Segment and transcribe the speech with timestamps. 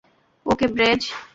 [0.45, 1.01] ওকে, ব্রেয।